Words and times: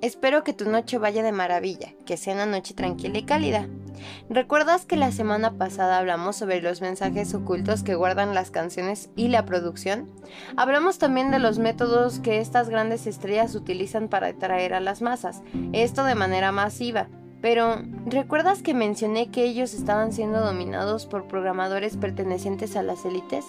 Espero 0.00 0.44
que 0.44 0.52
tu 0.52 0.70
noche 0.70 0.96
vaya 0.96 1.24
de 1.24 1.32
maravilla, 1.32 1.92
que 2.06 2.16
sea 2.16 2.34
una 2.34 2.46
noche 2.46 2.72
tranquila 2.72 3.18
y 3.18 3.24
cálida. 3.24 3.66
¿Recuerdas 4.30 4.86
que 4.86 4.96
la 4.96 5.10
semana 5.10 5.58
pasada 5.58 5.98
hablamos 5.98 6.36
sobre 6.36 6.62
los 6.62 6.80
mensajes 6.80 7.34
ocultos 7.34 7.82
que 7.82 7.96
guardan 7.96 8.32
las 8.32 8.52
canciones 8.52 9.10
y 9.16 9.26
la 9.26 9.44
producción? 9.44 10.08
Hablamos 10.56 10.98
también 10.98 11.32
de 11.32 11.40
los 11.40 11.58
métodos 11.58 12.20
que 12.20 12.38
estas 12.38 12.68
grandes 12.68 13.08
estrellas 13.08 13.56
utilizan 13.56 14.06
para 14.06 14.28
atraer 14.28 14.72
a 14.72 14.80
las 14.80 15.02
masas, 15.02 15.42
esto 15.72 16.04
de 16.04 16.14
manera 16.14 16.52
masiva. 16.52 17.08
Pero, 17.40 17.76
¿recuerdas 18.06 18.62
que 18.62 18.74
mencioné 18.74 19.30
que 19.30 19.44
ellos 19.44 19.74
estaban 19.74 20.12
siendo 20.12 20.40
dominados 20.40 21.06
por 21.06 21.28
programadores 21.28 21.96
pertenecientes 21.96 22.76
a 22.76 22.82
las 22.82 23.04
élites? 23.04 23.44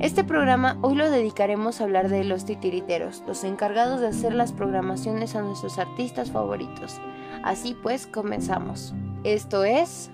Este 0.00 0.24
programa 0.24 0.78
hoy 0.82 0.96
lo 0.96 1.10
dedicaremos 1.10 1.80
a 1.80 1.84
hablar 1.84 2.08
de 2.08 2.24
los 2.24 2.44
titiriteros, 2.44 3.22
los 3.26 3.44
encargados 3.44 4.00
de 4.00 4.08
hacer 4.08 4.34
las 4.34 4.52
programaciones 4.52 5.36
a 5.36 5.42
nuestros 5.42 5.78
artistas 5.78 6.30
favoritos. 6.30 7.00
Así 7.44 7.76
pues, 7.80 8.06
comenzamos. 8.06 8.92
Esto 9.24 9.64
es... 9.64 10.10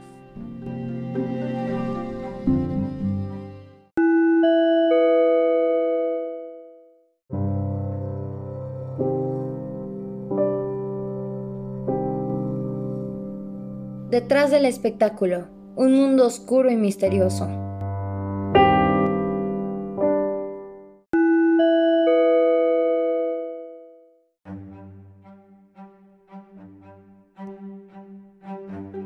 Detrás 14.21 14.51
del 14.51 14.65
espectáculo, 14.65 15.47
un 15.77 15.95
mundo 15.95 16.27
oscuro 16.27 16.73
y 16.73 16.75
misterioso. 16.75 17.47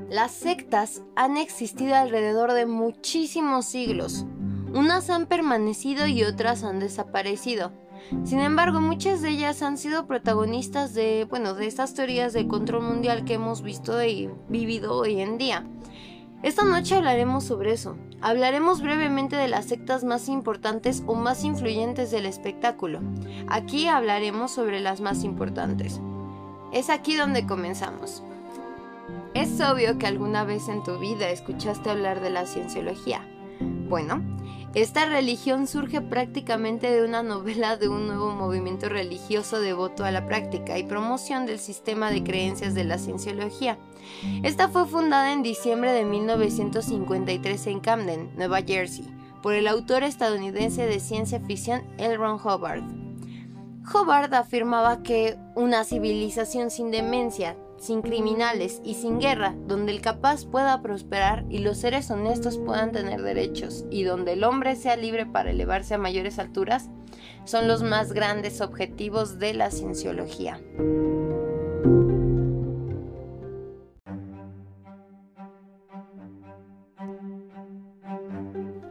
Las 0.09 0.31
sectas 0.31 1.03
han 1.15 1.37
existido 1.37 1.95
alrededor 1.95 2.55
de 2.55 2.65
muchísimos 2.65 3.67
siglos. 3.67 4.25
Unas 4.73 5.11
han 5.11 5.27
permanecido 5.27 6.07
y 6.07 6.25
otras 6.25 6.65
han 6.65 6.81
desaparecido. 6.81 7.82
Sin 8.25 8.41
embargo, 8.41 8.81
muchas 8.81 9.23
de 9.23 9.31
ellas 9.31 9.63
han 9.63 9.79
sido 9.79 10.07
protagonistas 10.07 10.95
de, 10.95 11.27
bueno, 11.29 11.55
de 11.55 11.67
estas 11.67 11.95
teorías 11.95 12.33
de 12.33 12.47
control 12.47 12.83
mundial 12.83 13.25
que 13.25 13.35
hemos 13.35 13.63
visto 13.63 14.03
y 14.03 14.31
vivido 14.49 14.95
hoy 14.95 15.21
en 15.21 15.39
día. 15.39 15.65
Esta 16.43 16.65
noche 16.65 16.97
hablaremos 16.97 17.45
sobre 17.45 17.73
eso. 17.73 17.97
Hablaremos 18.21 18.83
brevemente 18.83 19.37
de 19.37 19.49
las 19.49 19.67
sectas 19.67 20.03
más 20.03 20.29
importantes 20.29 21.05
o 21.07 21.15
más 21.15 21.45
influyentes 21.45 22.11
del 22.11 22.27
espectáculo. 22.27 23.01
Aquí 23.49 23.87
hablaremos 23.87 24.51
sobre 24.51 24.81
las 24.81 25.01
más 25.01 25.23
importantes. 25.23 26.01
Es 26.73 26.91
aquí 26.91 27.17
donde 27.17 27.47
comenzamos. 27.47 28.23
Es 29.35 29.61
obvio 29.61 29.99
que 29.99 30.07
alguna 30.07 30.45
vez 30.45 30.69
en 30.69 30.83
tu 30.83 30.99
vida 30.99 31.31
escuchaste 31.31 31.91
hablar 31.91 32.21
de 32.21 32.31
la 32.31 32.47
cienciología. 32.47 33.27
Bueno, 33.89 34.21
esta 34.75 35.05
religión 35.05 35.67
surge 35.67 36.01
prácticamente 36.01 36.91
de 36.91 37.05
una 37.05 37.23
novela 37.23 37.77
de 37.77 37.89
un 37.89 38.07
nuevo 38.07 38.31
movimiento 38.31 38.89
religioso 38.89 39.61
devoto 39.61 40.05
a 40.05 40.11
la 40.11 40.27
práctica 40.27 40.79
y 40.79 40.85
promoción 40.85 41.45
del 41.45 41.59
sistema 41.59 42.11
de 42.11 42.25
creencias 42.25 42.75
de 42.75 42.85
la 42.85 42.97
cienciología. 42.97 43.77
Esta 44.43 44.69
fue 44.69 44.87
fundada 44.87 45.33
en 45.33 45.43
diciembre 45.43 45.93
de 45.93 46.07
1953 46.07 47.67
en 47.67 47.81
Camden, 47.81 48.31
Nueva 48.37 48.63
Jersey, 48.63 49.07
por 49.43 49.53
el 49.53 49.69
autor 49.69 50.05
estadounidense 50.05 50.87
de 50.87 51.01
ciencia 51.01 51.39
ficción 51.41 51.83
L. 51.99 52.17
Ron 52.17 52.41
Hubbard. 52.43 52.83
Afirmaba 54.33 55.03
que 55.03 55.37
una 55.55 55.85
civilización 55.85 56.71
sin 56.71 56.91
demencia, 56.91 57.57
sin 57.83 58.01
criminales 58.01 58.81
y 58.85 58.95
sin 58.95 59.19
guerra, 59.19 59.57
donde 59.67 59.91
el 59.91 60.01
capaz 60.01 60.47
pueda 60.47 60.81
prosperar 60.83 61.45
y 61.51 61.59
los 61.59 61.79
seres 61.79 62.13
honestos 62.13 62.57
puedan 62.59 62.93
tener 62.93 63.23
derechos, 63.23 63.85
y 63.91 64.05
donde 64.05 64.35
el 64.35 64.45
hombre 64.45 64.77
sea 64.77 64.97
libre 64.97 65.27
para 65.27 65.51
elevarse 65.51 65.95
a 65.95 65.99
mayores 65.99 66.39
alturas, 66.39 66.91
son 67.45 67.67
los 67.67 67.83
más 67.83 68.13
grandes 68.13 68.61
objetivos 68.61 69.41
de 69.41 69.55
la 69.55 69.73
cienciología. 69.73 70.61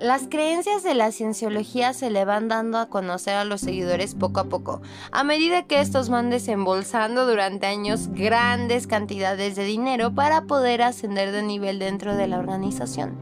Las 0.02 0.24
creencias 0.28 0.82
de 0.82 0.96
la 0.96 1.12
cienciología 1.12 1.94
se 1.94 2.10
le 2.10 2.26
van 2.26 2.48
dando 2.48 2.80
a 2.80 2.88
conocer 2.88 3.36
a 3.36 3.46
los 3.46 3.62
seguidores 3.62 4.16
poco 4.16 4.40
a 4.40 4.46
poco, 4.46 4.82
a 5.12 5.24
medida 5.24 5.68
que 5.68 5.80
estos 5.80 6.10
van 6.10 6.32
desembolsando 6.32 7.28
durante 7.28 7.68
años 7.68 8.08
grandes 8.08 8.88
cantidades 8.88 9.56
de 9.56 9.64
dinero 9.64 10.16
para 10.16 10.46
poder 10.46 10.82
ascender 10.82 11.32
de 11.32 11.44
nivel 11.44 11.78
dentro 11.78 12.16
de 12.16 12.28
la 12.28 12.40
organización. 12.40 13.16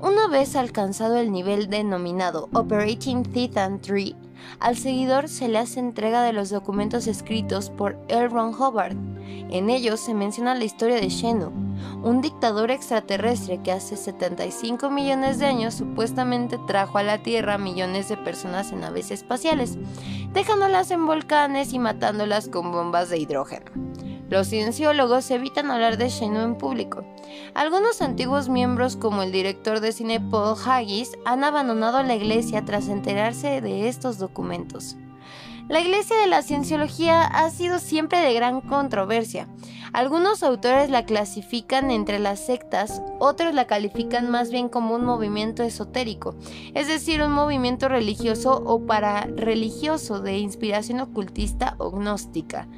Una 0.00 0.26
vez 0.26 0.56
alcanzado 0.56 1.18
el 1.18 1.30
nivel 1.30 1.68
denominado 1.68 2.48
Operating 2.54 3.22
Titan 3.22 3.82
3, 3.82 4.14
al 4.60 4.76
seguidor 4.76 5.28
se 5.28 5.48
le 5.48 5.58
hace 5.58 5.80
entrega 5.80 6.22
de 6.22 6.32
los 6.32 6.50
documentos 6.50 7.06
escritos 7.06 7.70
por 7.70 7.98
L. 8.08 8.28
Ron 8.28 8.54
Hubbard. 8.54 8.96
En 9.50 9.70
ellos 9.70 10.00
se 10.00 10.14
menciona 10.14 10.54
la 10.54 10.64
historia 10.64 10.96
de 10.96 11.08
Shenu, 11.08 11.52
un 12.02 12.20
dictador 12.20 12.70
extraterrestre 12.70 13.60
que 13.62 13.72
hace 13.72 13.96
75 13.96 14.90
millones 14.90 15.38
de 15.38 15.46
años 15.46 15.74
supuestamente 15.74 16.58
trajo 16.66 16.98
a 16.98 17.02
la 17.02 17.22
Tierra 17.22 17.58
millones 17.58 18.08
de 18.08 18.16
personas 18.16 18.72
en 18.72 18.80
naves 18.80 19.10
espaciales, 19.10 19.78
dejándolas 20.32 20.90
en 20.90 21.06
volcanes 21.06 21.72
y 21.72 21.78
matándolas 21.78 22.48
con 22.48 22.72
bombas 22.72 23.10
de 23.10 23.18
hidrógeno. 23.18 23.95
Los 24.28 24.48
cienciólogos 24.48 25.30
evitan 25.30 25.70
hablar 25.70 25.98
de 25.98 26.08
Shenu 26.08 26.40
en 26.40 26.58
público. 26.58 27.04
Algunos 27.54 28.02
antiguos 28.02 28.48
miembros, 28.48 28.96
como 28.96 29.22
el 29.22 29.30
director 29.30 29.78
de 29.78 29.92
cine 29.92 30.20
Paul 30.20 30.56
Haggis, 30.64 31.12
han 31.24 31.44
abandonado 31.44 32.02
la 32.02 32.16
iglesia 32.16 32.64
tras 32.64 32.88
enterarse 32.88 33.60
de 33.60 33.88
estos 33.88 34.18
documentos. 34.18 34.96
La 35.68 35.80
iglesia 35.80 36.16
de 36.18 36.28
la 36.28 36.42
cienciología 36.42 37.22
ha 37.24 37.50
sido 37.50 37.78
siempre 37.78 38.20
de 38.20 38.34
gran 38.34 38.60
controversia. 38.60 39.48
Algunos 39.92 40.42
autores 40.42 40.90
la 40.90 41.04
clasifican 41.04 41.90
entre 41.90 42.18
las 42.18 42.44
sectas, 42.44 43.02
otros 43.18 43.54
la 43.54 43.66
califican 43.66 44.30
más 44.30 44.50
bien 44.50 44.68
como 44.68 44.94
un 44.94 45.04
movimiento 45.04 45.62
esotérico, 45.62 46.34
es 46.74 46.86
decir, 46.86 47.22
un 47.22 47.32
movimiento 47.32 47.88
religioso 47.88 48.62
o 48.64 48.86
para-religioso 48.86 50.20
de 50.20 50.38
inspiración 50.38 51.00
ocultista 51.00 51.74
o 51.78 51.90
gnóstica. 51.90 52.68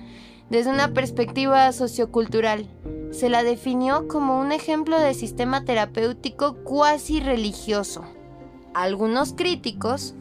Desde 0.51 0.71
una 0.71 0.95
perspectiva 0.95 1.71
sociocultural, 1.73 2.67
se 3.11 3.29
la 3.29 3.43
definió 3.43 4.09
como 4.09 4.41
un 4.41 4.53
ejemplo 4.53 4.99
de 4.99 5.15
sistema 5.15 5.65
terapéutico 5.65 6.57
cuasi 6.65 7.21
religioso. 7.21 8.05
Algunos 8.75 9.33
críticos 9.33 10.15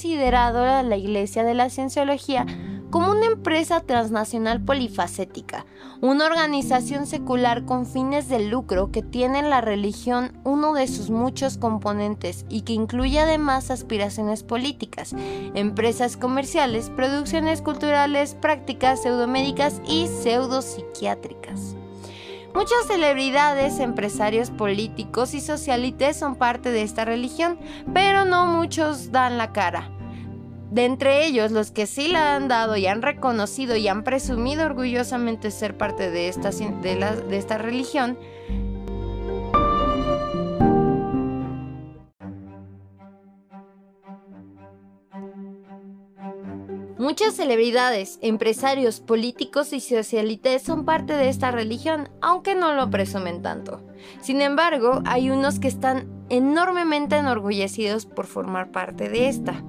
considerado 0.00 0.82
la 0.82 0.96
Iglesia 0.96 1.44
de 1.44 1.52
la 1.52 1.68
Cienciología 1.68 2.46
como 2.90 3.12
una 3.12 3.26
empresa 3.26 3.80
transnacional 3.80 4.60
polifacética, 4.60 5.64
una 6.00 6.26
organización 6.26 7.06
secular 7.06 7.64
con 7.64 7.86
fines 7.86 8.28
de 8.28 8.40
lucro 8.40 8.90
que 8.90 9.02
tiene 9.02 9.38
en 9.38 9.50
la 9.50 9.60
religión 9.60 10.32
uno 10.44 10.74
de 10.74 10.88
sus 10.88 11.10
muchos 11.10 11.56
componentes 11.56 12.44
y 12.48 12.62
que 12.62 12.72
incluye 12.72 13.20
además 13.20 13.70
aspiraciones 13.70 14.42
políticas, 14.42 15.14
empresas 15.54 16.16
comerciales, 16.16 16.90
producciones 16.90 17.62
culturales, 17.62 18.34
prácticas 18.34 19.02
pseudomédicas 19.02 19.80
y 19.86 20.08
pseudopsiquiátricas. 20.08 21.76
Muchas 22.52 22.86
celebridades, 22.88 23.78
empresarios 23.78 24.50
políticos 24.50 25.34
y 25.34 25.40
socialites 25.40 26.16
son 26.16 26.34
parte 26.34 26.72
de 26.72 26.82
esta 26.82 27.04
religión, 27.04 27.58
pero 27.94 28.24
no 28.24 28.46
muchos 28.46 29.12
dan 29.12 29.38
la 29.38 29.52
cara. 29.52 29.88
De 30.70 30.84
entre 30.84 31.26
ellos, 31.26 31.50
los 31.50 31.72
que 31.72 31.86
sí 31.86 32.06
la 32.08 32.36
han 32.36 32.46
dado 32.46 32.76
y 32.76 32.86
han 32.86 33.02
reconocido 33.02 33.74
y 33.74 33.88
han 33.88 34.04
presumido 34.04 34.64
orgullosamente 34.66 35.50
ser 35.50 35.76
parte 35.76 36.10
de 36.10 36.28
esta, 36.28 36.50
de, 36.50 37.36
esta 37.36 37.58
religión, 37.58 38.16
Muchas 46.98 47.34
celebridades, 47.34 48.18
empresarios, 48.20 49.00
políticos 49.00 49.72
y 49.72 49.80
socialites 49.80 50.62
son 50.62 50.84
parte 50.84 51.14
de 51.14 51.30
esta 51.30 51.50
religión, 51.50 52.10
aunque 52.20 52.54
no 52.54 52.74
lo 52.74 52.90
presumen 52.90 53.40
tanto. 53.40 53.82
Sin 54.20 54.42
embargo, 54.42 55.02
hay 55.06 55.30
unos 55.30 55.58
que 55.58 55.66
están 55.66 56.06
enormemente 56.28 57.16
enorgullecidos 57.16 58.04
por 58.04 58.26
formar 58.26 58.70
parte 58.70 59.08
de 59.08 59.28
esta. 59.28 59.64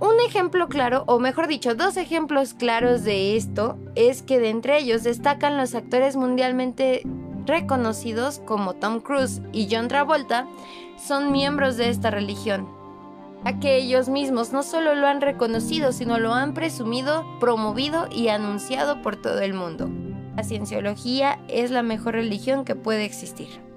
Un 0.00 0.20
ejemplo 0.20 0.68
claro, 0.68 1.02
o 1.06 1.18
mejor 1.18 1.48
dicho, 1.48 1.74
dos 1.74 1.96
ejemplos 1.96 2.54
claros 2.54 3.02
de 3.02 3.36
esto, 3.36 3.76
es 3.96 4.22
que 4.22 4.38
de 4.38 4.50
entre 4.50 4.78
ellos 4.78 5.02
destacan 5.02 5.56
los 5.56 5.74
actores 5.74 6.14
mundialmente 6.14 7.02
reconocidos 7.46 8.40
como 8.46 8.74
Tom 8.74 9.00
Cruise 9.00 9.40
y 9.52 9.66
John 9.68 9.88
Travolta, 9.88 10.46
son 10.96 11.32
miembros 11.32 11.76
de 11.76 11.88
esta 11.88 12.10
religión. 12.10 12.68
a 13.44 13.60
que 13.60 13.76
ellos 13.76 14.08
mismos 14.08 14.52
no 14.52 14.64
solo 14.64 14.96
lo 14.96 15.06
han 15.06 15.20
reconocido, 15.20 15.92
sino 15.92 16.18
lo 16.18 16.34
han 16.34 16.54
presumido, 16.54 17.24
promovido 17.38 18.08
y 18.10 18.28
anunciado 18.28 19.00
por 19.00 19.14
todo 19.14 19.40
el 19.40 19.54
mundo. 19.54 19.88
La 20.36 20.42
cienciología 20.42 21.38
es 21.48 21.70
la 21.70 21.82
mejor 21.82 22.14
religión 22.14 22.64
que 22.64 22.74
puede 22.74 23.04
existir. 23.04 23.67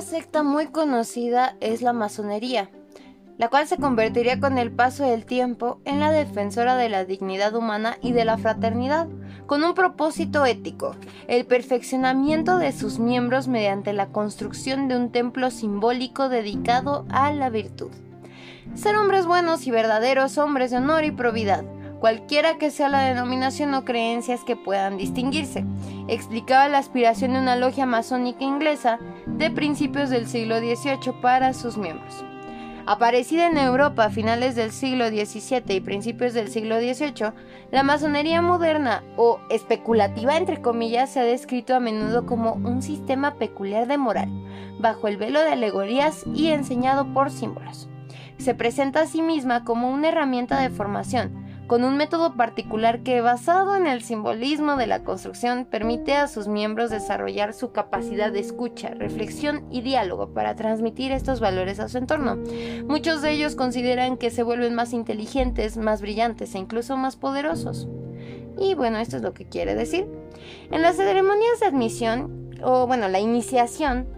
Secta 0.00 0.42
muy 0.42 0.68
conocida 0.68 1.56
es 1.60 1.82
la 1.82 1.92
masonería, 1.92 2.70
la 3.36 3.48
cual 3.48 3.66
se 3.66 3.76
convertiría 3.76 4.40
con 4.40 4.56
el 4.56 4.72
paso 4.72 5.04
del 5.04 5.26
tiempo 5.26 5.80
en 5.84 6.00
la 6.00 6.10
defensora 6.10 6.74
de 6.76 6.88
la 6.88 7.04
dignidad 7.04 7.54
humana 7.54 7.98
y 8.00 8.12
de 8.12 8.24
la 8.24 8.38
fraternidad, 8.38 9.08
con 9.46 9.62
un 9.62 9.74
propósito 9.74 10.46
ético, 10.46 10.96
el 11.28 11.44
perfeccionamiento 11.44 12.56
de 12.56 12.72
sus 12.72 12.98
miembros 12.98 13.46
mediante 13.46 13.92
la 13.92 14.08
construcción 14.08 14.88
de 14.88 14.96
un 14.96 15.12
templo 15.12 15.50
simbólico 15.50 16.28
dedicado 16.28 17.04
a 17.10 17.30
la 17.32 17.50
virtud. 17.50 17.90
Ser 18.74 18.96
hombres 18.96 19.26
buenos 19.26 19.66
y 19.66 19.70
verdaderos, 19.70 20.38
hombres 20.38 20.70
de 20.70 20.78
honor 20.78 21.04
y 21.04 21.10
probidad, 21.10 21.64
cualquiera 22.00 22.56
que 22.56 22.70
sea 22.70 22.88
la 22.88 23.02
denominación 23.02 23.74
o 23.74 23.84
creencias 23.84 24.42
que 24.42 24.56
puedan 24.56 24.96
distinguirse, 24.96 25.64
explicaba 26.08 26.68
la 26.68 26.78
aspiración 26.78 27.34
de 27.34 27.40
una 27.40 27.56
logia 27.56 27.86
masónica 27.86 28.42
inglesa 28.42 28.98
de 29.26 29.50
principios 29.50 30.08
del 30.08 30.26
siglo 30.26 30.58
XVIII 30.58 31.12
para 31.20 31.52
sus 31.52 31.76
miembros. 31.76 32.24
Aparecida 32.86 33.46
en 33.46 33.58
Europa 33.58 34.06
a 34.06 34.10
finales 34.10 34.56
del 34.56 34.72
siglo 34.72 35.08
XVII 35.08 35.76
y 35.76 35.80
principios 35.80 36.32
del 36.32 36.50
siglo 36.50 36.80
XVIII, 36.80 37.32
la 37.70 37.82
masonería 37.82 38.40
moderna 38.40 39.04
o 39.16 39.38
especulativa 39.50 40.36
entre 40.38 40.62
comillas 40.62 41.10
se 41.10 41.20
ha 41.20 41.24
descrito 41.24 41.74
a 41.74 41.80
menudo 41.80 42.24
como 42.24 42.54
un 42.54 42.80
sistema 42.82 43.34
peculiar 43.34 43.86
de 43.86 43.98
moral, 43.98 44.30
bajo 44.80 45.06
el 45.06 45.18
velo 45.18 45.40
de 45.40 45.50
alegorías 45.50 46.24
y 46.34 46.48
enseñado 46.48 47.12
por 47.12 47.30
símbolos. 47.30 47.88
Se 48.38 48.54
presenta 48.54 49.02
a 49.02 49.06
sí 49.06 49.20
misma 49.20 49.64
como 49.64 49.90
una 49.90 50.08
herramienta 50.08 50.58
de 50.58 50.70
formación, 50.70 51.39
con 51.70 51.84
un 51.84 51.96
método 51.96 52.34
particular 52.34 53.04
que, 53.04 53.20
basado 53.20 53.76
en 53.76 53.86
el 53.86 54.02
simbolismo 54.02 54.74
de 54.74 54.88
la 54.88 55.04
construcción, 55.04 55.64
permite 55.64 56.16
a 56.16 56.26
sus 56.26 56.48
miembros 56.48 56.90
desarrollar 56.90 57.54
su 57.54 57.70
capacidad 57.70 58.32
de 58.32 58.40
escucha, 58.40 58.88
reflexión 58.88 59.64
y 59.70 59.80
diálogo 59.80 60.34
para 60.34 60.56
transmitir 60.56 61.12
estos 61.12 61.38
valores 61.38 61.78
a 61.78 61.88
su 61.88 61.98
entorno. 61.98 62.38
Muchos 62.88 63.22
de 63.22 63.30
ellos 63.30 63.54
consideran 63.54 64.16
que 64.16 64.30
se 64.30 64.42
vuelven 64.42 64.74
más 64.74 64.92
inteligentes, 64.92 65.76
más 65.76 66.00
brillantes 66.00 66.56
e 66.56 66.58
incluso 66.58 66.96
más 66.96 67.14
poderosos. 67.14 67.86
Y 68.58 68.74
bueno, 68.74 68.98
esto 68.98 69.18
es 69.18 69.22
lo 69.22 69.32
que 69.32 69.46
quiere 69.46 69.76
decir. 69.76 70.08
En 70.72 70.82
las 70.82 70.96
ceremonias 70.96 71.60
de 71.60 71.66
admisión, 71.66 72.50
o 72.64 72.88
bueno, 72.88 73.06
la 73.06 73.20
iniciación, 73.20 74.08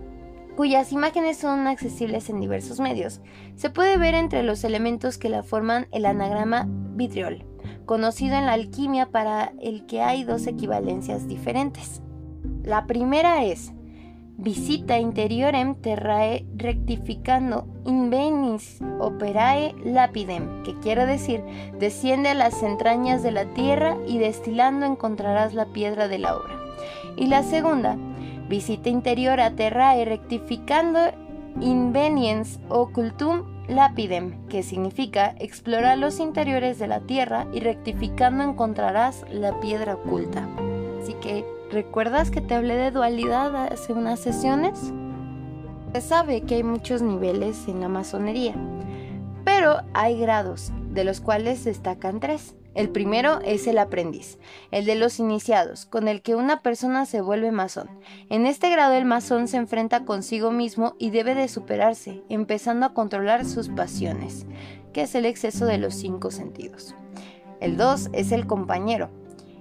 cuyas 0.56 0.90
imágenes 0.90 1.36
son 1.36 1.66
accesibles 1.66 2.30
en 2.30 2.40
diversos 2.40 2.80
medios. 2.80 3.20
Se 3.56 3.68
puede 3.68 3.98
ver 3.98 4.14
entre 4.14 4.42
los 4.42 4.64
elementos 4.64 5.18
que 5.18 5.28
la 5.28 5.42
forman 5.42 5.86
el 5.92 6.06
anagrama 6.06 6.66
vitriol, 6.94 7.44
conocido 7.86 8.36
en 8.36 8.46
la 8.46 8.52
alquimia 8.54 9.10
para 9.10 9.52
el 9.60 9.86
que 9.86 10.02
hay 10.02 10.24
dos 10.24 10.46
equivalencias 10.46 11.28
diferentes. 11.28 12.02
La 12.62 12.86
primera 12.86 13.44
es 13.44 13.72
visita 14.36 14.98
interiorem 14.98 15.74
terrae 15.74 16.44
rectificando 16.56 17.66
invenis 17.84 18.80
operae 18.98 19.74
lapidem, 19.84 20.62
que 20.64 20.78
quiere 20.80 21.06
decir 21.06 21.44
desciende 21.78 22.30
a 22.30 22.34
las 22.34 22.62
entrañas 22.62 23.22
de 23.22 23.30
la 23.30 23.44
tierra 23.54 23.96
y 24.06 24.18
destilando 24.18 24.86
encontrarás 24.86 25.54
la 25.54 25.66
piedra 25.66 26.08
de 26.08 26.18
la 26.18 26.36
obra. 26.36 26.58
Y 27.16 27.26
la 27.26 27.42
segunda, 27.42 27.96
visita 28.48 28.88
interior 28.88 29.40
a 29.40 29.54
terrae 29.54 30.04
rectificando 30.04 30.98
inveniens 31.60 32.58
occultum 32.68 33.44
lapidem, 33.68 34.46
que 34.48 34.62
significa 34.62 35.34
explorar 35.38 35.98
los 35.98 36.18
interiores 36.20 36.78
de 36.78 36.88
la 36.88 37.00
tierra 37.00 37.46
y 37.52 37.60
rectificando 37.60 38.44
encontrarás 38.44 39.24
la 39.30 39.58
piedra 39.60 39.94
oculta. 39.94 40.48
Así 41.00 41.14
que, 41.14 41.44
¿recuerdas 41.70 42.30
que 42.30 42.40
te 42.40 42.54
hablé 42.54 42.76
de 42.76 42.90
dualidad 42.90 43.54
hace 43.72 43.92
unas 43.92 44.20
sesiones? 44.20 44.92
Se 45.92 46.00
sabe 46.00 46.42
que 46.42 46.56
hay 46.56 46.62
muchos 46.62 47.02
niveles 47.02 47.68
en 47.68 47.80
la 47.80 47.88
masonería, 47.88 48.54
pero 49.44 49.82
hay 49.94 50.18
grados, 50.18 50.72
de 50.90 51.04
los 51.04 51.20
cuales 51.20 51.64
destacan 51.64 52.20
tres. 52.20 52.54
El 52.74 52.88
primero 52.88 53.40
es 53.44 53.66
el 53.66 53.76
aprendiz, 53.76 54.38
el 54.70 54.86
de 54.86 54.94
los 54.94 55.18
iniciados, 55.18 55.84
con 55.84 56.08
el 56.08 56.22
que 56.22 56.34
una 56.34 56.62
persona 56.62 57.04
se 57.04 57.20
vuelve 57.20 57.52
masón. 57.52 57.90
En 58.30 58.46
este 58.46 58.70
grado 58.70 58.94
el 58.94 59.04
masón 59.04 59.46
se 59.46 59.58
enfrenta 59.58 60.06
consigo 60.06 60.50
mismo 60.52 60.94
y 60.98 61.10
debe 61.10 61.34
de 61.34 61.48
superarse, 61.48 62.22
empezando 62.30 62.86
a 62.86 62.94
controlar 62.94 63.44
sus 63.44 63.68
pasiones, 63.68 64.46
que 64.94 65.02
es 65.02 65.14
el 65.14 65.26
exceso 65.26 65.66
de 65.66 65.76
los 65.76 65.94
cinco 65.94 66.30
sentidos. 66.30 66.94
El 67.60 67.76
2 67.76 68.08
es 68.14 68.32
el 68.32 68.46
compañero. 68.46 69.10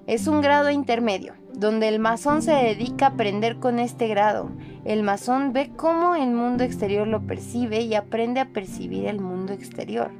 Es 0.08 0.28
un 0.28 0.42
grado 0.42 0.72
intermedio, 0.72 1.34
donde 1.54 1.90
el 1.90 2.00
masón 2.00 2.42
se 2.42 2.54
dedica 2.54 3.08
a 3.08 3.10
aprender 3.10 3.58
con 3.58 3.78
este 3.78 4.08
grado. 4.08 4.50
El 4.86 5.04
masón 5.04 5.54
ve 5.54 5.70
cómo 5.76 6.16
el 6.16 6.32
mundo 6.32 6.64
exterior 6.64 7.08
lo 7.08 7.28
percibe 7.28 7.82
y 7.82 7.94
aprende 7.94 8.40
a 8.40 8.50
percibir 8.50 9.06
el 9.06 9.20
mundo 9.20 9.54
exterior. 9.54 10.12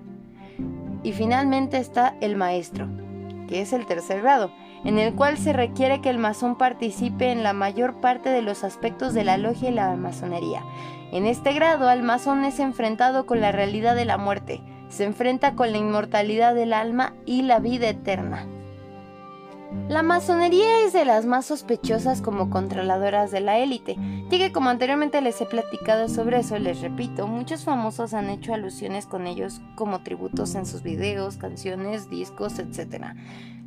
Y 1.04 1.14
finalmente 1.14 1.78
está 1.78 2.16
el 2.22 2.36
maestro, 2.36 2.88
que 3.48 3.62
es 3.62 3.74
el 3.74 3.86
tercer 3.86 4.22
grado, 4.22 4.52
en 4.84 4.98
el 4.98 5.14
cual 5.14 5.38
se 5.38 5.54
requiere 5.54 6.02
que 6.02 6.10
el 6.10 6.18
masón 6.18 6.58
participe 6.58 7.32
en 7.32 7.44
la 7.44 7.54
mayor 7.54 8.02
parte 8.02 8.30
de 8.30 8.42
los 8.42 8.64
aspectos 8.64 9.14
de 9.14 9.24
la 9.24 9.38
logia 9.38 9.70
y 9.70 9.74
la 9.74 9.96
masonería. 9.96 10.64
En 11.12 11.26
este 11.26 11.54
grado, 11.54 11.90
el 11.92 12.04
masón 12.04 12.46
es 12.46 12.60
enfrentado 12.60 13.26
con 13.26 13.42
la 13.42 13.52
realidad 13.52 13.96
de 13.96 14.06
la 14.06 14.18
muerte, 14.18 14.62
se 14.90 15.04
enfrenta 15.04 15.56
con 15.56 15.72
la 15.72 15.78
inmortalidad 15.78 16.56
del 16.56 16.74
alma 16.74 17.14
y 17.26 17.42
la 17.44 17.60
vida 17.60 17.90
eterna. 17.90 18.46
La 19.88 20.04
masonería 20.04 20.86
es 20.86 20.94
de 20.94 21.06
las 21.06 21.26
más 21.26 21.46
sospechosas 21.46 22.22
como 22.22 22.50
controladoras 22.50 23.32
de 23.32 23.42
la 23.42 23.58
élite, 23.60 23.98
ya 24.30 24.38
que 24.38 24.52
como 24.52 24.70
anteriormente 24.70 25.22
les 25.22 25.40
he 25.42 25.46
platicado 25.46 26.10
sobre 26.10 26.40
eso, 26.40 26.58
les 26.60 26.82
repito, 26.82 27.28
muchos 27.28 27.64
famosos 27.64 28.14
han 28.14 28.30
hecho 28.30 28.54
alusiones 28.54 29.06
con 29.06 29.28
ellos 29.28 29.62
como 29.76 30.02
tributos 30.02 30.56
en 30.56 30.66
sus 30.66 30.82
videos, 30.82 31.38
canciones, 31.38 32.10
discos, 32.10 32.60
etc. 32.60 33.06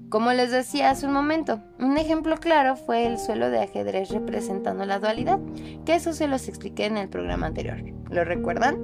Como 0.09 0.33
les 0.33 0.51
decía 0.51 0.91
hace 0.91 1.07
un 1.07 1.13
momento, 1.13 1.61
un 1.79 1.97
ejemplo 1.97 2.37
claro 2.37 2.77
fue 2.77 3.07
el 3.07 3.19
suelo 3.19 3.51
de 3.51 3.63
ajedrez 3.63 4.11
representando 4.11 4.85
la 4.85 4.99
dualidad, 4.99 5.41
que 5.85 5.95
eso 5.95 6.13
se 6.13 6.29
los 6.29 6.49
expliqué 6.49 6.87
en 6.87 6.97
el 6.97 7.09
programa 7.09 7.47
anterior. 7.47 7.83
¿Lo 8.11 8.25
recuerdan? 8.25 8.77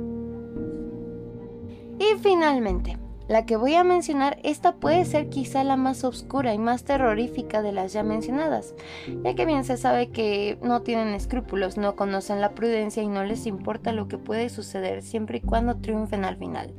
Y 1.99 2.19
finalmente, 2.21 2.99
la 3.31 3.47
que 3.47 3.55
voy 3.55 3.77
a 3.77 3.85
mencionar, 3.85 4.41
esta 4.43 4.73
puede 4.73 5.05
ser 5.05 5.29
quizá 5.29 5.63
la 5.63 5.77
más 5.77 6.03
oscura 6.03 6.53
y 6.53 6.59
más 6.59 6.83
terrorífica 6.83 7.63
de 7.63 7.71
las 7.71 7.93
ya 7.93 8.03
mencionadas, 8.03 8.75
ya 9.23 9.35
que 9.37 9.47
bien 9.47 9.63
se 9.63 9.77
sabe 9.77 10.09
que 10.09 10.59
no 10.63 10.83
tienen 10.83 11.15
escrúpulos, 11.15 11.77
no 11.77 11.95
conocen 11.95 12.41
la 12.41 12.57
prudencia 12.57 13.05
y 13.05 13.07
no 13.07 13.23
les 13.23 13.47
importa 13.47 13.93
lo 13.93 14.09
que 14.09 14.19
puede 14.19 14.49
suceder 14.49 15.03
siempre 15.03 15.39
y 15.39 15.43
cuando 15.43 15.77
triunfen 15.77 16.25
al 16.25 16.39
final. 16.39 16.75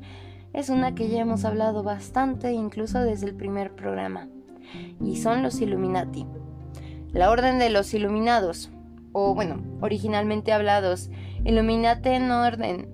Es 0.51 0.67
una 0.67 0.93
que 0.93 1.08
ya 1.08 1.22
hemos 1.22 1.46
hablado 1.46 1.84
bastante, 1.84 2.51
incluso 2.51 3.00
desde 3.00 3.27
el 3.27 3.36
primer 3.36 3.74
programa, 3.74 4.27
y 5.00 5.15
son 5.15 5.43
los 5.43 5.62
Illuminati. 5.62 6.27
La 7.13 7.31
Orden 7.31 7.60
de 7.60 7.70
los 7.70 7.93
Iluminados, 7.93 8.72
o 9.13 9.34
bueno, 9.34 9.63
originalmente 9.79 10.51
hablados, 10.51 11.12
Illuminati 11.46 12.10
en 12.10 12.29
orden, 12.29 12.89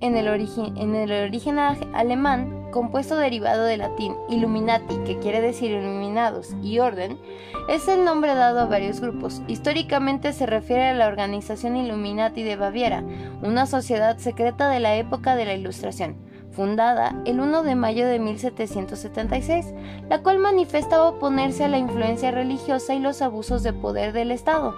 en 0.00 0.16
el, 0.16 0.28
origen, 0.28 0.78
en 0.78 0.94
el 0.94 1.12
origen 1.12 1.58
alemán, 1.58 2.61
compuesto 2.72 3.16
derivado 3.16 3.62
del 3.62 3.78
latín 3.78 4.16
illuminati, 4.28 4.96
que 5.06 5.20
quiere 5.20 5.40
decir 5.40 5.70
iluminados, 5.70 6.56
y 6.60 6.80
orden, 6.80 7.20
es 7.68 7.86
el 7.86 8.04
nombre 8.04 8.34
dado 8.34 8.58
a 8.58 8.66
varios 8.66 9.00
grupos. 9.00 9.40
Históricamente 9.46 10.32
se 10.32 10.46
refiere 10.46 10.88
a 10.88 10.94
la 10.94 11.06
organización 11.06 11.76
Illuminati 11.76 12.42
de 12.42 12.56
Baviera, 12.56 13.04
una 13.42 13.66
sociedad 13.66 14.18
secreta 14.18 14.68
de 14.68 14.80
la 14.80 14.96
época 14.96 15.36
de 15.36 15.44
la 15.44 15.54
Ilustración, 15.54 16.16
fundada 16.50 17.14
el 17.24 17.38
1 17.38 17.62
de 17.62 17.76
mayo 17.76 18.08
de 18.08 18.18
1776, 18.18 19.72
la 20.08 20.22
cual 20.22 20.40
manifestaba 20.40 21.08
oponerse 21.08 21.64
a 21.64 21.68
la 21.68 21.78
influencia 21.78 22.32
religiosa 22.32 22.94
y 22.94 22.98
los 22.98 23.22
abusos 23.22 23.62
de 23.62 23.72
poder 23.72 24.12
del 24.12 24.32
Estado. 24.32 24.74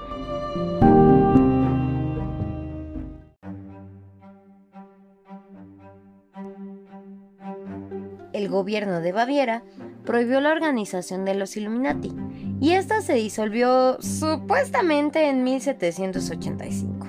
Gobierno 8.54 9.00
de 9.00 9.12
Baviera 9.12 9.62
prohibió 10.06 10.40
la 10.40 10.52
organización 10.52 11.25
de 11.25 11.34
los 11.34 11.56
Illuminati 11.56 12.12
y 12.61 12.73
esta 12.73 13.02
se 13.02 13.14
disolvió 13.14 14.00
supuestamente 14.00 15.28
en 15.28 15.44
1785. 15.44 17.06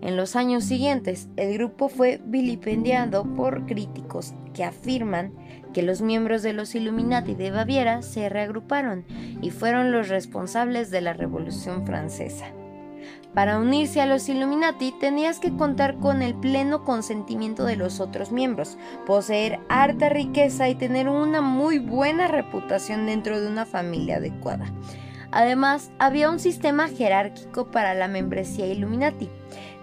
En 0.00 0.16
los 0.16 0.36
años 0.36 0.64
siguientes, 0.64 1.28
el 1.36 1.54
grupo 1.54 1.88
fue 1.88 2.20
vilipendiado 2.24 3.24
por 3.24 3.66
críticos 3.66 4.34
que 4.54 4.64
afirman 4.64 5.34
que 5.74 5.82
los 5.82 6.00
miembros 6.00 6.42
de 6.42 6.52
los 6.52 6.74
Illuminati 6.74 7.34
de 7.34 7.50
Baviera 7.50 8.02
se 8.02 8.28
reagruparon 8.28 9.04
y 9.42 9.50
fueron 9.50 9.92
los 9.92 10.08
responsables 10.08 10.90
de 10.90 11.00
la 11.00 11.12
Revolución 11.12 11.84
Francesa. 11.84 12.46
Para 13.36 13.58
unirse 13.58 14.00
a 14.00 14.06
los 14.06 14.30
Illuminati 14.30 14.92
tenías 14.92 15.40
que 15.40 15.54
contar 15.54 15.98
con 15.98 16.22
el 16.22 16.34
pleno 16.34 16.84
consentimiento 16.84 17.66
de 17.66 17.76
los 17.76 18.00
otros 18.00 18.32
miembros, 18.32 18.78
poseer 19.04 19.60
harta 19.68 20.08
riqueza 20.08 20.70
y 20.70 20.74
tener 20.74 21.10
una 21.10 21.42
muy 21.42 21.78
buena 21.78 22.28
reputación 22.28 23.04
dentro 23.04 23.38
de 23.38 23.46
una 23.46 23.66
familia 23.66 24.16
adecuada. 24.16 24.72
Además, 25.32 25.90
había 25.98 26.30
un 26.30 26.38
sistema 26.38 26.88
jerárquico 26.88 27.70
para 27.70 27.92
la 27.92 28.08
membresía 28.08 28.68
Illuminati. 28.68 29.28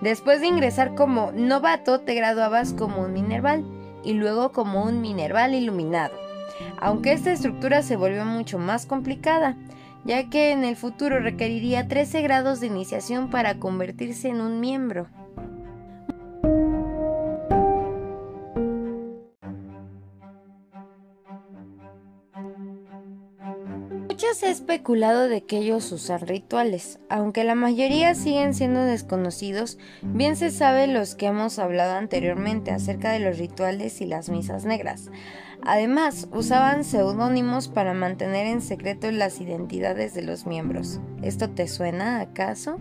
Después 0.02 0.42
de 0.42 0.48
ingresar 0.48 0.96
como 0.96 1.32
novato, 1.32 2.00
te 2.00 2.16
graduabas 2.16 2.74
como 2.74 3.04
un 3.04 3.14
Minerval 3.14 3.64
y 4.04 4.14
luego 4.14 4.52
como 4.52 4.84
un 4.84 5.00
Minerval 5.00 5.54
iluminado. 5.54 6.16
Aunque 6.80 7.14
esta 7.14 7.32
estructura 7.32 7.84
se 7.84 7.98
volvió 7.98 8.26
mucho 8.26 8.58
más 8.58 8.88
complicada, 8.88 9.58
ya 10.06 10.30
que 10.30 10.52
en 10.52 10.64
el 10.64 10.76
futuro 10.76 11.20
requeriría 11.20 11.88
13 11.88 12.22
grados 12.22 12.60
de 12.60 12.68
iniciación 12.68 13.30
para 13.30 13.60
convertirse 13.60 14.30
en 14.30 14.42
un 14.42 14.60
miembro. 14.60 15.08
Se 24.34 24.48
ha 24.48 24.50
especulado 24.50 25.30
de 25.30 25.44
que 25.44 25.60
ellos 25.60 25.92
usan 25.92 26.22
rituales, 26.22 27.00
aunque 27.08 27.44
la 27.44 27.54
mayoría 27.54 28.16
siguen 28.16 28.56
siendo 28.56 28.82
desconocidos, 28.82 29.78
bien 30.02 30.36
se 30.36 30.50
sabe 30.50 30.88
los 30.88 31.14
que 31.14 31.28
hemos 31.28 31.60
hablado 31.60 31.94
anteriormente 31.94 32.72
acerca 32.72 33.12
de 33.12 33.20
los 33.20 33.38
rituales 33.38 34.02
y 34.02 34.06
las 34.06 34.30
misas 34.30 34.66
negras. 34.66 35.12
Además, 35.62 36.28
usaban 36.32 36.84
seudónimos 36.84 37.68
para 37.68 37.94
mantener 37.94 38.48
en 38.48 38.62
secreto 38.62 39.12
las 39.12 39.40
identidades 39.40 40.16
de 40.16 40.24
los 40.24 40.48
miembros. 40.48 41.00
¿Esto 41.22 41.52
te 41.52 41.68
suena 41.68 42.20
acaso? 42.20 42.80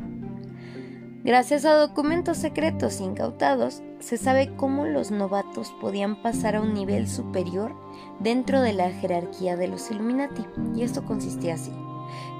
Gracias 1.24 1.64
a 1.64 1.74
documentos 1.74 2.36
secretos 2.36 3.00
incautados, 3.00 3.80
se 4.00 4.16
sabe 4.16 4.56
cómo 4.56 4.86
los 4.86 5.12
novatos 5.12 5.72
podían 5.80 6.20
pasar 6.20 6.56
a 6.56 6.60
un 6.60 6.74
nivel 6.74 7.06
superior 7.06 7.76
dentro 8.18 8.60
de 8.60 8.72
la 8.72 8.90
jerarquía 8.90 9.56
de 9.56 9.68
los 9.68 9.88
Illuminati, 9.92 10.44
y 10.74 10.82
esto 10.82 11.04
consistía 11.04 11.54
así. 11.54 11.70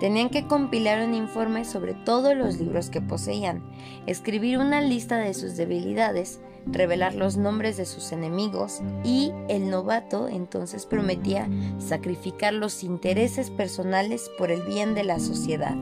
Tenían 0.01 0.31
que 0.31 0.49
compilar 0.49 1.07
un 1.07 1.15
informe 1.15 1.65
sobre 1.65 1.95
todos 1.95 2.35
los 2.35 2.59
libros 2.59 2.91
que 2.91 3.01
poseían, 3.01 3.63
escribir 4.07 4.59
una 4.59 4.81
lista 4.81 5.17
de 5.19 5.33
sus 5.33 5.57
debilidades, 5.57 6.41
revelar 6.67 7.15
los 7.15 7.37
nombres 7.37 7.77
de 7.77 7.87
sus 7.87 8.11
enemigos 8.11 8.81
y 9.05 9.31
el 9.49 9.71
novato 9.71 10.27
entonces 10.27 10.87
prometía 10.87 11.49
sacrificar 11.79 12.53
los 12.53 12.83
intereses 12.83 13.49
personales 13.49 14.29
por 14.39 14.51
el 14.51 14.63
bien 14.63 14.97
de 14.97 15.05
la 15.05 15.21
sociedad. 15.21 15.77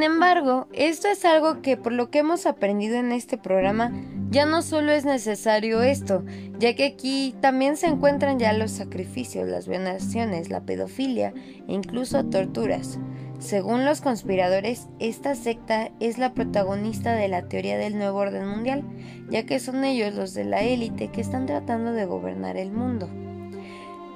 Sin 0.00 0.12
embargo, 0.12 0.66
esto 0.72 1.08
es 1.08 1.26
algo 1.26 1.60
que 1.60 1.76
por 1.76 1.92
lo 1.92 2.10
que 2.10 2.20
hemos 2.20 2.46
aprendido 2.46 2.96
en 2.96 3.12
este 3.12 3.36
programa 3.36 3.92
ya 4.30 4.46
no 4.46 4.62
solo 4.62 4.92
es 4.92 5.04
necesario 5.04 5.82
esto, 5.82 6.24
ya 6.58 6.74
que 6.74 6.86
aquí 6.86 7.34
también 7.42 7.76
se 7.76 7.88
encuentran 7.88 8.38
ya 8.38 8.54
los 8.54 8.70
sacrificios, 8.70 9.46
las 9.46 9.68
violaciones, 9.68 10.48
la 10.48 10.62
pedofilia 10.62 11.34
e 11.68 11.74
incluso 11.74 12.24
torturas. 12.24 12.98
Según 13.40 13.84
los 13.84 14.00
conspiradores, 14.00 14.88
esta 15.00 15.34
secta 15.34 15.90
es 16.00 16.16
la 16.16 16.32
protagonista 16.32 17.12
de 17.12 17.28
la 17.28 17.46
teoría 17.46 17.76
del 17.76 17.98
nuevo 17.98 18.20
orden 18.20 18.48
mundial, 18.48 18.82
ya 19.28 19.44
que 19.44 19.60
son 19.60 19.84
ellos 19.84 20.14
los 20.14 20.32
de 20.32 20.44
la 20.44 20.62
élite 20.62 21.08
que 21.08 21.20
están 21.20 21.44
tratando 21.44 21.92
de 21.92 22.06
gobernar 22.06 22.56
el 22.56 22.72
mundo. 22.72 23.10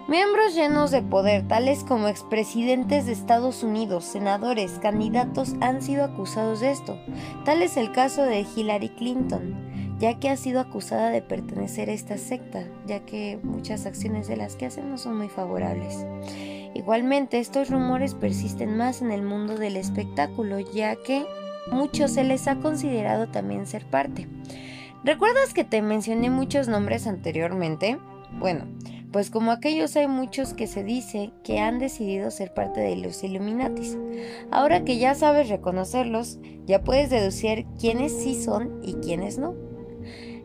Miembros 0.06 0.54
llenos 0.54 0.90
de 0.90 1.00
poder, 1.00 1.49
tales 1.49 1.82
como 1.82 2.08
expresidentes 2.08 3.06
de 3.06 3.12
Estados 3.12 3.62
Unidos, 3.62 4.04
senadores, 4.04 4.73
candidatos, 4.73 5.54
han 5.62 5.80
sido 5.80 6.04
acusados 6.04 6.61
de 6.61 6.73
esto. 6.73 6.99
Tal 7.46 7.62
es 7.62 7.78
el 7.78 7.90
caso 7.90 8.23
de 8.23 8.44
Hillary 8.54 8.90
Clinton, 8.90 9.96
ya 9.99 10.20
que 10.20 10.28
ha 10.28 10.37
sido 10.37 10.61
acusada 10.61 11.08
de 11.08 11.23
pertenecer 11.23 11.88
a 11.88 11.94
esta 11.94 12.18
secta, 12.18 12.64
ya 12.87 13.00
que 13.00 13.38
muchas 13.42 13.87
acciones 13.87 14.28
de 14.28 14.37
las 14.37 14.56
que 14.56 14.66
hacen 14.66 14.90
no 14.90 14.99
son 14.99 15.16
muy 15.16 15.30
favorables. 15.30 16.04
Igualmente, 16.75 17.38
estos 17.38 17.70
rumores 17.70 18.12
persisten 18.12 18.76
más 18.76 19.00
en 19.00 19.11
el 19.11 19.23
mundo 19.23 19.56
del 19.56 19.78
espectáculo, 19.78 20.58
ya 20.58 20.96
que 20.96 21.25
muchos 21.73 22.11
se 22.11 22.25
les 22.25 22.46
ha 22.46 22.56
considerado 22.56 23.28
también 23.28 23.66
ser 23.66 23.87
parte. 23.87 24.28
¿Recuerdas 25.02 25.54
que 25.54 25.64
te 25.64 25.80
mencioné 25.80 26.28
muchos 26.28 26.68
nombres 26.68 27.06
anteriormente? 27.06 27.99
Bueno, 28.32 28.66
pues 29.14 29.30
como 29.30 29.52
aquellos 29.52 29.94
hay 29.94 30.09
muchos 30.09 30.54
que 30.54 30.66
se 30.66 30.83
dice 30.83 31.30
que 31.44 31.61
han 31.61 31.78
decidido 31.78 32.33
ser 32.33 32.52
parte 32.52 32.80
de 32.80 32.97
los 32.97 33.23
Illuminatis. 33.23 33.97
Ahora 34.50 34.85
que 34.85 34.99
ya 34.99 35.14
sabes 35.14 35.49
reconocerlos, 35.49 36.40
ya 36.66 36.83
puedes 36.83 37.11
deducir 37.11 37.64
quiénes 37.78 38.11
sí 38.11 38.35
son 38.35 38.80
y 38.83 38.94
quiénes 38.94 39.38
no. 39.38 39.54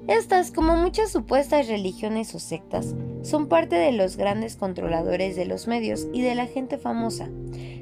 Estas, 0.07 0.51
como 0.51 0.75
muchas 0.75 1.11
supuestas 1.11 1.67
religiones 1.67 2.35
o 2.35 2.39
sectas, 2.39 2.93
son 3.23 3.47
parte 3.47 3.75
de 3.75 3.91
los 3.91 4.17
grandes 4.17 4.55
controladores 4.55 5.35
de 5.35 5.45
los 5.45 5.67
medios 5.67 6.05
y 6.13 6.21
de 6.21 6.35
la 6.35 6.45
gente 6.45 6.77
famosa. 6.77 7.27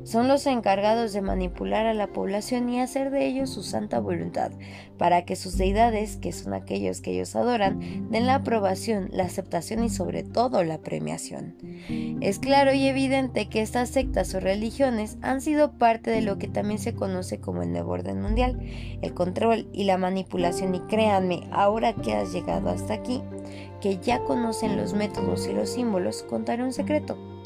Son 0.08 0.30
los 0.30 0.48
encargados 0.48 1.12
de 1.12 1.22
manipular 1.22 1.86
a 1.86 1.94
la 1.94 2.08
población 2.08 2.70
y 2.70 2.80
hacer 2.80 3.12
de 3.12 3.26
ellos 3.26 3.50
su 3.50 3.62
santa 3.62 4.00
voluntad, 4.00 4.54
para 4.98 5.26
que 5.26 5.36
sus 5.36 5.58
deidades, 5.58 6.16
que 6.16 6.32
son 6.32 6.54
aquellos 6.54 7.02
que 7.02 7.12
ellos 7.12 7.36
adoran, 7.36 8.08
den 8.10 8.26
la 8.26 8.36
aprobación, 8.36 9.10
la 9.12 9.26
aceptación 9.26 9.84
y 9.84 9.90
sobre 9.90 10.24
todo 10.24 10.64
la 10.64 10.78
premiación. 10.78 11.58
Es 12.22 12.40
claro 12.40 12.74
y 12.74 12.88
evidente 12.88 13.50
que 13.50 13.62
estas 13.62 13.90
sectas 13.90 14.34
o 14.34 14.40
religiones 14.40 15.18
han 15.22 15.42
sido 15.42 15.74
parte 15.74 16.10
de 16.10 16.22
lo 16.22 16.38
que 16.38 16.48
también 16.48 16.80
se 16.80 16.96
conoce 16.96 17.42
como 17.42 17.62
el 17.62 17.74
nuevo 17.74 17.92
orden 17.92 18.22
mundial, 18.22 18.62
el 19.02 19.14
control 19.14 19.68
y 19.74 19.84
la 19.84 19.98
manipulación 19.98 20.74
y 20.74 20.80
créanme, 20.88 21.50
ahora 21.52 21.92
que 21.92 22.16
has 22.16 22.32
llegado 22.32 22.70
hasta 22.70 22.94
aquí, 22.94 23.22
que 23.82 23.98
ya 23.98 24.20
conocen 24.20 24.78
los 24.78 24.94
métodos 24.94 25.50
y 25.50 25.52
los 25.52 25.68
símbolos, 25.68 26.24
contaré 26.24 26.64
un 26.64 26.72
secreto. 26.72 27.37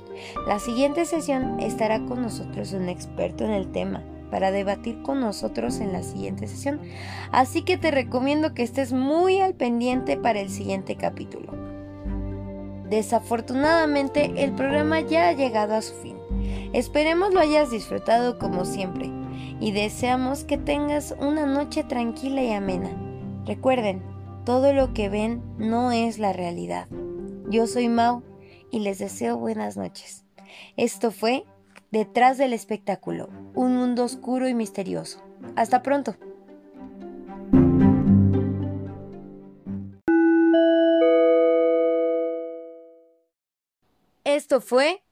La 0.47 0.59
siguiente 0.59 1.05
sesión 1.05 1.59
estará 1.59 2.05
con 2.05 2.21
nosotros 2.21 2.73
un 2.73 2.89
experto 2.89 3.43
en 3.43 3.51
el 3.51 3.71
tema 3.71 4.03
para 4.31 4.51
debatir 4.51 5.01
con 5.01 5.19
nosotros 5.19 5.79
en 5.79 5.91
la 5.91 6.03
siguiente 6.03 6.47
sesión, 6.47 6.79
así 7.31 7.63
que 7.63 7.77
te 7.77 7.91
recomiendo 7.91 8.53
que 8.53 8.63
estés 8.63 8.93
muy 8.93 9.39
al 9.39 9.53
pendiente 9.53 10.17
para 10.17 10.39
el 10.39 10.49
siguiente 10.49 10.95
capítulo. 10.95 11.51
Desafortunadamente 12.89 14.31
el 14.37 14.53
programa 14.53 15.01
ya 15.01 15.29
ha 15.29 15.33
llegado 15.33 15.75
a 15.75 15.81
su 15.81 15.93
fin. 15.95 16.17
Esperemos 16.73 17.33
lo 17.33 17.39
hayas 17.39 17.71
disfrutado 17.71 18.37
como 18.39 18.65
siempre 18.65 19.09
y 19.59 19.71
deseamos 19.71 20.43
que 20.43 20.57
tengas 20.57 21.15
una 21.19 21.45
noche 21.45 21.83
tranquila 21.83 22.41
y 22.41 22.51
amena. 22.51 22.89
Recuerden, 23.45 24.01
todo 24.45 24.73
lo 24.73 24.93
que 24.93 25.07
ven 25.07 25.41
no 25.57 25.91
es 25.91 26.19
la 26.19 26.33
realidad. 26.33 26.87
Yo 27.49 27.67
soy 27.67 27.89
Mau 27.89 28.23
y 28.71 28.79
les 28.79 28.99
deseo 28.99 29.37
buenas 29.37 29.77
noches. 29.77 30.23
Esto 30.77 31.11
fue 31.11 31.45
Detrás 31.91 32.37
del 32.37 32.53
espectáculo, 32.53 33.27
un 33.53 33.75
mundo 33.75 34.05
oscuro 34.05 34.47
y 34.47 34.53
misterioso. 34.53 35.21
Hasta 35.57 35.81
pronto. 35.83 36.15
Esto 44.23 44.61
fue 44.61 45.03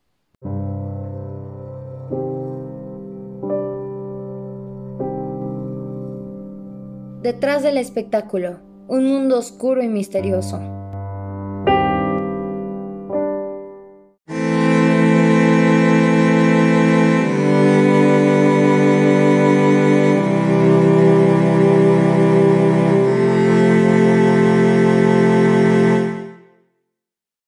Detrás 7.21 7.63
del 7.63 7.77
espectáculo, 7.77 8.61
un 8.87 9.05
mundo 9.05 9.37
oscuro 9.37 9.83
y 9.83 9.89
misterioso. 9.89 10.78